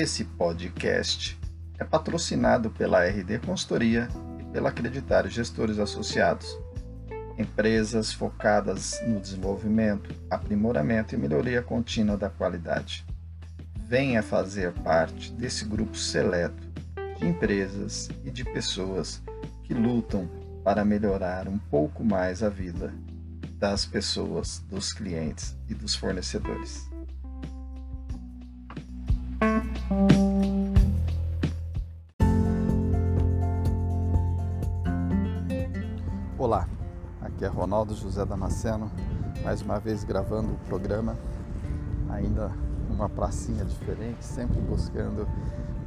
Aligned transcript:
Esse 0.00 0.22
podcast 0.22 1.36
é 1.76 1.82
patrocinado 1.82 2.70
pela 2.70 3.04
RD 3.04 3.40
Consultoria 3.40 4.06
e 4.38 4.44
pela 4.44 4.68
Acreditário 4.68 5.28
Gestores 5.28 5.80
Associados, 5.80 6.56
empresas 7.36 8.12
focadas 8.12 9.00
no 9.04 9.18
desenvolvimento, 9.18 10.14
aprimoramento 10.30 11.16
e 11.16 11.18
melhoria 11.18 11.62
contínua 11.62 12.16
da 12.16 12.30
qualidade. 12.30 13.04
Venha 13.88 14.22
fazer 14.22 14.70
parte 14.70 15.32
desse 15.32 15.64
grupo 15.64 15.96
seleto 15.96 16.64
de 17.18 17.26
empresas 17.26 18.08
e 18.24 18.30
de 18.30 18.44
pessoas 18.44 19.20
que 19.64 19.74
lutam 19.74 20.30
para 20.62 20.84
melhorar 20.84 21.48
um 21.48 21.58
pouco 21.58 22.04
mais 22.04 22.40
a 22.40 22.48
vida 22.48 22.94
das 23.58 23.84
pessoas, 23.84 24.60
dos 24.70 24.92
clientes 24.92 25.56
e 25.68 25.74
dos 25.74 25.96
fornecedores. 25.96 26.87
Aqui 37.38 37.44
é 37.44 37.48
Ronaldo 37.48 37.94
José 37.94 38.24
Damasceno, 38.24 38.90
mais 39.44 39.62
uma 39.62 39.78
vez 39.78 40.02
gravando 40.02 40.54
o 40.54 40.58
programa, 40.66 41.16
ainda 42.10 42.50
uma 42.90 43.08
pracinha 43.08 43.64
diferente, 43.64 44.24
sempre 44.24 44.60
buscando 44.60 45.24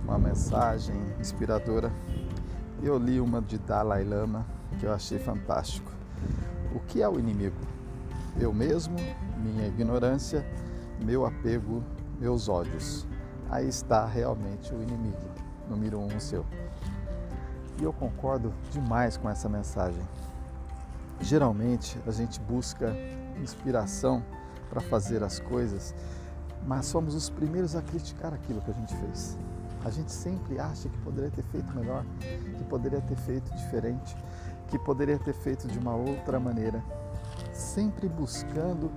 uma 0.05 0.17
mensagem 0.17 0.95
inspiradora. 1.19 1.91
Eu 2.81 2.97
li 2.97 3.19
uma 3.19 3.41
de 3.41 3.57
Dalai 3.57 4.05
Lama 4.05 4.45
que 4.79 4.85
eu 4.85 4.93
achei 4.93 5.19
fantástico. 5.19 5.91
O 6.73 6.79
que 6.79 7.01
é 7.01 7.09
o 7.09 7.19
inimigo? 7.19 7.57
Eu 8.39 8.53
mesmo, 8.53 8.95
minha 9.35 9.67
ignorância, 9.67 10.45
meu 11.03 11.25
apego, 11.25 11.83
meus 12.17 12.47
ódios. 12.47 13.05
Aí 13.49 13.67
está 13.67 14.05
realmente 14.05 14.73
o 14.73 14.81
inimigo, 14.81 15.27
número 15.69 15.99
um 15.99 16.17
seu. 16.17 16.45
E 17.77 17.83
eu 17.83 17.91
concordo 17.91 18.53
demais 18.71 19.17
com 19.17 19.29
essa 19.29 19.49
mensagem. 19.49 20.01
Geralmente 21.21 21.99
a 22.07 22.11
gente 22.11 22.39
busca 22.39 22.95
inspiração 23.41 24.23
para 24.69 24.81
fazer 24.81 25.23
as 25.23 25.39
coisas, 25.39 25.93
mas 26.65 26.85
somos 26.85 27.15
os 27.15 27.29
primeiros 27.29 27.75
a 27.75 27.81
criticar 27.81 28.33
aquilo 28.33 28.61
que 28.61 28.71
a 28.71 28.73
gente 28.73 28.95
fez. 28.95 29.37
A 29.83 29.89
gente 29.89 30.11
sempre 30.11 30.59
acha 30.59 30.87
que 30.87 30.97
poderia 30.99 31.31
ter 31.31 31.43
feito 31.43 31.73
melhor, 31.75 32.05
que 32.19 32.63
poderia 32.65 33.01
ter 33.01 33.15
feito 33.17 33.51
diferente, 33.55 34.15
que 34.67 34.77
poderia 34.79 35.17
ter 35.17 35.33
feito 35.33 35.67
de 35.67 35.77
uma 35.79 35.95
outra 35.95 36.39
maneira, 36.39 36.83
sempre 37.51 38.07
buscando 38.07 38.91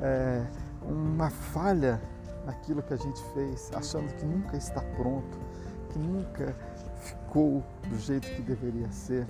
é, 0.00 0.44
uma 0.82 1.30
falha 1.30 2.00
naquilo 2.44 2.82
que 2.82 2.92
a 2.92 2.96
gente 2.96 3.22
fez, 3.32 3.70
achando 3.74 4.12
que 4.14 4.24
nunca 4.24 4.56
está 4.56 4.80
pronto, 4.96 5.38
que 5.90 5.98
nunca 5.98 6.54
ficou 7.00 7.62
do 7.88 7.98
jeito 7.98 8.28
que 8.34 8.42
deveria 8.42 8.90
ser. 8.90 9.26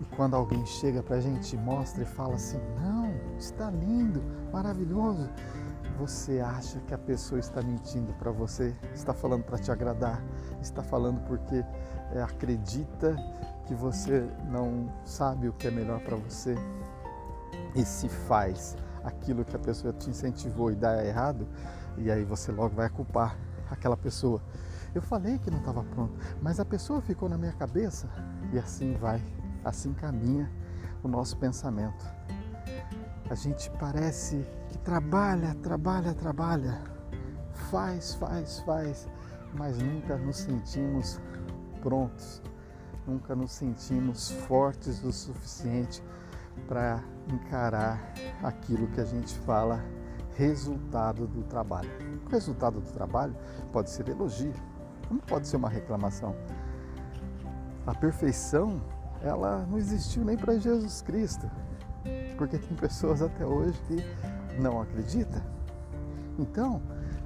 E 0.00 0.04
quando 0.16 0.34
alguém 0.34 0.64
chega 0.66 1.02
para 1.02 1.16
a 1.16 1.20
gente, 1.20 1.56
mostra 1.56 2.02
e 2.02 2.06
fala 2.06 2.34
assim: 2.34 2.60
Não, 2.80 3.14
está 3.38 3.70
lindo, 3.70 4.22
maravilhoso. 4.52 5.28
Você 5.98 6.40
acha 6.40 6.78
que 6.80 6.92
a 6.92 6.98
pessoa 6.98 7.38
está 7.38 7.62
mentindo 7.62 8.12
para 8.14 8.30
você, 8.30 8.74
está 8.94 9.14
falando 9.14 9.44
para 9.44 9.56
te 9.56 9.70
agradar, 9.70 10.22
está 10.60 10.82
falando 10.82 11.20
porque 11.26 11.64
é, 12.12 12.22
acredita 12.22 13.16
que 13.64 13.74
você 13.74 14.28
não 14.50 14.92
sabe 15.04 15.48
o 15.48 15.54
que 15.54 15.66
é 15.66 15.70
melhor 15.70 16.00
para 16.00 16.16
você 16.16 16.54
e 17.74 17.84
se 17.84 18.08
faz 18.08 18.76
aquilo 19.04 19.44
que 19.44 19.54
a 19.54 19.58
pessoa 19.58 19.92
te 19.92 20.10
incentivou 20.10 20.70
e 20.70 20.74
dá 20.74 21.04
errado, 21.04 21.46
e 21.96 22.10
aí 22.10 22.24
você 22.24 22.50
logo 22.50 22.74
vai 22.74 22.88
culpar 22.88 23.36
aquela 23.70 23.96
pessoa. 23.96 24.42
Eu 24.94 25.02
falei 25.02 25.38
que 25.38 25.50
não 25.50 25.58
estava 25.58 25.82
pronto, 25.84 26.18
mas 26.40 26.58
a 26.58 26.64
pessoa 26.64 27.00
ficou 27.00 27.28
na 27.28 27.36
minha 27.36 27.52
cabeça 27.52 28.08
e 28.52 28.58
assim 28.58 28.94
vai, 28.94 29.22
assim 29.68 29.92
caminha 29.92 30.50
o 31.02 31.08
nosso 31.08 31.36
pensamento. 31.36 32.04
A 33.28 33.34
gente 33.34 33.70
parece 33.78 34.46
que 34.68 34.78
trabalha, 34.78 35.54
trabalha, 35.56 36.14
trabalha, 36.14 36.80
faz, 37.70 38.14
faz, 38.14 38.60
faz, 38.60 39.08
mas 39.54 39.78
nunca 39.78 40.16
nos 40.16 40.36
sentimos 40.36 41.20
prontos 41.82 42.42
nunca 43.06 43.34
nos 43.34 43.52
sentimos 43.52 44.30
fortes 44.30 45.02
o 45.04 45.12
suficiente 45.12 46.02
para 46.66 47.02
encarar 47.32 48.12
aquilo 48.42 48.88
que 48.88 49.00
a 49.00 49.04
gente 49.04 49.38
fala 49.40 49.82
resultado 50.34 51.26
do 51.26 51.42
trabalho. 51.44 51.90
O 52.26 52.28
resultado 52.28 52.80
do 52.80 52.92
trabalho 52.92 53.34
pode 53.72 53.90
ser 53.90 54.08
elogio, 54.08 54.52
não 55.10 55.18
pode 55.18 55.46
ser 55.46 55.56
uma 55.56 55.68
reclamação. 55.68 56.34
A 57.86 57.94
perfeição, 57.94 58.82
ela 59.22 59.66
não 59.68 59.78
existiu 59.78 60.24
nem 60.24 60.36
para 60.36 60.58
Jesus 60.58 61.02
Cristo, 61.02 61.50
porque 62.36 62.58
tem 62.58 62.76
pessoas 62.76 63.22
até 63.22 63.44
hoje 63.44 63.80
que 63.86 63.96
não 64.60 64.80
acreditam. 64.80 65.40
Então, 66.38 66.80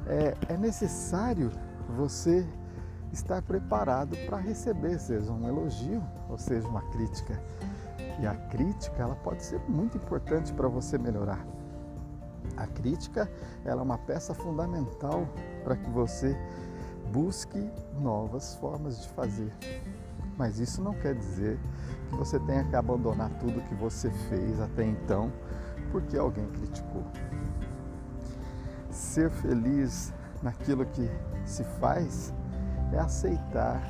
é, 0.06 0.34
é 0.52 0.56
necessário 0.56 1.50
você 1.96 2.46
estar 3.12 3.42
preparado 3.42 4.16
para 4.26 4.36
receber, 4.36 4.98
seja 4.98 5.32
um 5.32 5.48
elogio 5.48 6.02
ou 6.28 6.38
seja 6.38 6.66
uma 6.68 6.82
crítica. 6.90 7.40
E 8.20 8.26
a 8.26 8.34
crítica, 8.34 9.02
ela 9.02 9.16
pode 9.16 9.42
ser 9.42 9.60
muito 9.68 9.96
importante 9.96 10.52
para 10.52 10.68
você 10.68 10.98
melhorar. 10.98 11.44
A 12.56 12.66
crítica, 12.66 13.30
ela 13.64 13.80
é 13.80 13.84
uma 13.84 13.98
peça 13.98 14.34
fundamental 14.34 15.26
para 15.64 15.76
que 15.76 15.88
você 15.90 16.36
busque 17.12 17.70
novas 17.98 18.54
formas 18.56 19.00
de 19.02 19.08
fazer. 19.08 19.52
Mas 20.40 20.58
isso 20.58 20.80
não 20.80 20.94
quer 20.94 21.14
dizer 21.14 21.58
que 22.08 22.16
você 22.16 22.38
tenha 22.40 22.64
que 22.64 22.74
abandonar 22.74 23.28
tudo 23.38 23.60
que 23.60 23.74
você 23.74 24.08
fez 24.30 24.58
até 24.58 24.86
então 24.86 25.30
porque 25.92 26.16
alguém 26.16 26.46
criticou. 26.46 27.04
Ser 28.88 29.28
feliz 29.28 30.14
naquilo 30.42 30.86
que 30.86 31.10
se 31.44 31.62
faz 31.78 32.32
é 32.90 32.98
aceitar 32.98 33.82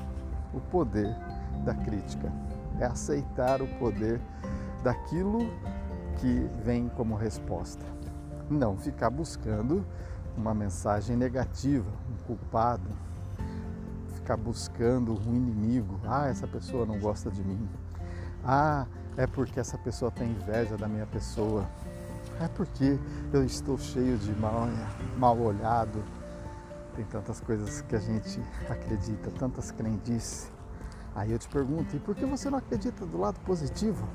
o 0.52 0.60
poder 0.60 1.14
da 1.64 1.72
crítica, 1.72 2.32
é 2.80 2.84
aceitar 2.84 3.62
o 3.62 3.68
poder 3.78 4.20
daquilo 4.82 5.38
que 6.16 6.50
vem 6.64 6.88
como 6.88 7.14
resposta. 7.14 7.86
Não 8.50 8.76
ficar 8.76 9.10
buscando 9.10 9.86
uma 10.36 10.52
mensagem 10.52 11.16
negativa, 11.16 11.88
um 12.10 12.24
culpado, 12.26 12.90
ficar 14.30 14.36
buscando 14.36 15.18
um 15.26 15.34
inimigo. 15.34 16.00
Ah, 16.04 16.28
essa 16.28 16.46
pessoa 16.46 16.86
não 16.86 16.98
gosta 17.00 17.30
de 17.30 17.42
mim. 17.42 17.68
Ah, 18.44 18.86
é 19.16 19.26
porque 19.26 19.58
essa 19.58 19.76
pessoa 19.76 20.10
tem 20.10 20.30
inveja 20.30 20.76
da 20.76 20.86
minha 20.86 21.06
pessoa. 21.06 21.68
É 22.40 22.46
porque 22.46 22.98
eu 23.32 23.44
estou 23.44 23.76
cheio 23.76 24.16
de 24.18 24.32
mal, 24.36 24.68
mal 25.18 25.38
olhado 25.38 26.02
tem 26.94 27.04
tantas 27.04 27.40
coisas 27.40 27.82
que 27.82 27.96
a 27.96 27.98
gente 27.98 28.40
acredita, 28.68 29.30
tantas 29.38 29.70
crendices. 29.70 30.50
Aí 31.14 31.32
eu 31.32 31.38
te 31.38 31.48
pergunto, 31.48 31.96
e 31.96 31.98
por 31.98 32.14
que 32.14 32.24
você 32.24 32.50
não 32.50 32.58
acredita 32.58 33.06
do 33.06 33.18
lado 33.18 33.38
positivo? 33.40 34.06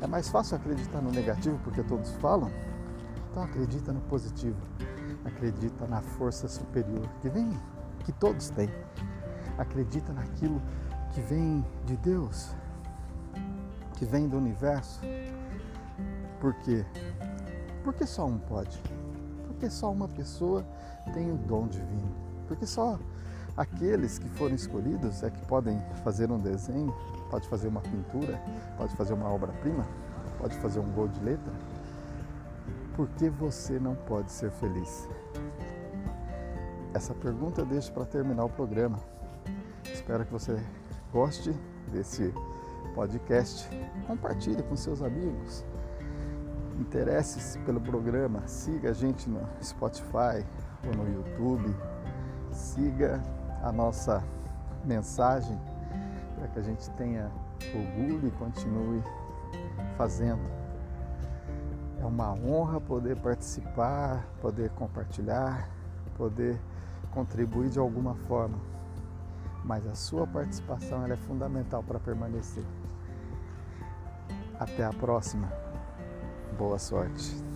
É 0.00 0.06
mais 0.06 0.28
fácil 0.28 0.56
acreditar 0.56 1.00
no 1.00 1.10
negativo 1.10 1.58
porque 1.62 1.82
todos 1.82 2.10
falam? 2.16 2.50
Então 3.30 3.42
acredita 3.42 3.92
no 3.92 4.00
positivo. 4.02 4.60
Acredita 5.24 5.86
na 5.86 6.00
força 6.00 6.48
superior 6.48 7.06
que 7.20 7.28
vem, 7.28 7.50
que 8.04 8.12
todos 8.12 8.50
têm. 8.50 8.70
Acredita 9.60 10.10
naquilo 10.14 10.58
que 11.12 11.20
vem 11.20 11.62
de 11.84 11.94
Deus, 11.98 12.48
que 13.96 14.06
vem 14.06 14.26
do 14.26 14.38
universo. 14.38 15.02
Por 16.40 16.54
quê? 16.54 16.82
Porque 17.84 18.06
só 18.06 18.24
um 18.24 18.38
pode. 18.38 18.80
Porque 19.46 19.68
só 19.68 19.92
uma 19.92 20.08
pessoa 20.08 20.64
tem 21.12 21.30
o 21.30 21.36
dom 21.36 21.68
divino. 21.68 22.08
Porque 22.48 22.64
só 22.64 22.98
aqueles 23.54 24.18
que 24.18 24.30
foram 24.30 24.54
escolhidos 24.54 25.22
é 25.22 25.28
que 25.28 25.44
podem 25.44 25.78
fazer 26.02 26.30
um 26.32 26.38
desenho, 26.38 26.96
pode 27.30 27.46
fazer 27.46 27.68
uma 27.68 27.82
pintura, 27.82 28.40
pode 28.78 28.96
fazer 28.96 29.12
uma 29.12 29.28
obra-prima, 29.28 29.86
pode 30.38 30.56
fazer 30.56 30.80
um 30.80 30.90
gol 30.92 31.08
de 31.08 31.20
letra. 31.20 31.52
Por 32.96 33.06
que 33.10 33.28
você 33.28 33.78
não 33.78 33.94
pode 33.94 34.32
ser 34.32 34.50
feliz? 34.52 35.06
Essa 36.94 37.12
pergunta 37.12 37.60
eu 37.60 37.66
deixo 37.66 37.92
para 37.92 38.06
terminar 38.06 38.46
o 38.46 38.48
programa. 38.48 38.98
Espero 40.10 40.26
que 40.26 40.32
você 40.32 40.60
goste 41.12 41.52
desse 41.92 42.34
podcast. 42.96 43.70
Compartilhe 44.08 44.60
com 44.60 44.74
seus 44.74 45.02
amigos. 45.02 45.64
Interesse-se 46.80 47.60
pelo 47.60 47.80
programa. 47.80 48.42
Siga 48.48 48.90
a 48.90 48.92
gente 48.92 49.30
no 49.30 49.40
Spotify, 49.62 50.44
ou 50.84 50.96
no 50.96 51.14
YouTube. 51.14 51.72
Siga 52.50 53.22
a 53.62 53.70
nossa 53.70 54.20
mensagem 54.84 55.56
para 56.36 56.48
que 56.48 56.58
a 56.58 56.62
gente 56.62 56.90
tenha 56.96 57.30
orgulho 57.72 58.26
e 58.26 58.30
continue 58.32 59.04
fazendo. 59.96 60.42
É 62.00 62.04
uma 62.04 62.32
honra 62.32 62.80
poder 62.80 63.14
participar, 63.14 64.26
poder 64.42 64.70
compartilhar, 64.70 65.70
poder 66.16 66.60
contribuir 67.12 67.70
de 67.70 67.78
alguma 67.78 68.16
forma, 68.26 68.58
mas 69.64 69.86
a 69.86 69.94
sua 69.94 70.26
participação 70.26 71.06
é 71.06 71.16
fundamental 71.16 71.82
para 71.82 71.98
permanecer. 71.98 72.64
Até 74.58 74.84
a 74.84 74.92
próxima. 74.92 75.50
Boa 76.58 76.78
sorte. 76.78 77.50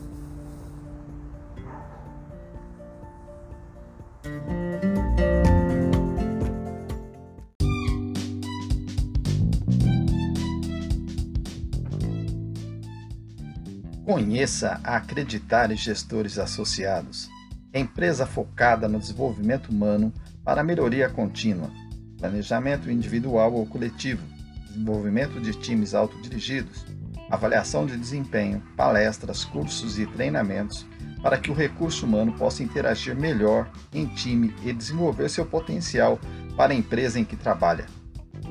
Conheça 14.05 14.81
a 14.85 14.97
Acreditar 14.97 15.71
e 15.71 15.77
Gestores 15.77 16.39
Associados, 16.39 17.29
empresa 17.73 18.27
focada 18.27 18.87
no 18.87 18.99
desenvolvimento 18.99 19.71
humano 19.71 20.13
para 20.45 20.63
melhoria 20.63 21.09
contínua, 21.09 21.71
planejamento 22.19 22.91
individual 22.91 23.53
ou 23.53 23.67
coletivo, 23.67 24.23
desenvolvimento 24.69 25.41
de 25.41 25.53
times 25.53 25.95
autodirigidos, 25.95 26.85
avaliação 27.31 27.87
de 27.87 27.97
desempenho, 27.97 28.63
palestras, 28.77 29.45
cursos 29.45 29.99
e 29.99 30.07
treinamentos 30.07 30.87
para 31.25 31.39
que 31.39 31.51
o 31.51 31.55
recurso 31.55 32.05
humano 32.05 32.35
possa 32.35 32.63
interagir 32.63 33.17
melhor 33.17 33.67
em 33.95 34.05
time 34.07 34.55
e 34.63 34.75
desenvolver 34.75 35.31
seu 35.31 35.47
potencial 35.47 36.21
para 36.55 36.75
a 36.75 36.77
empresa 36.77 37.19
em 37.19 37.25
que 37.25 37.35
trabalha. 37.35 37.87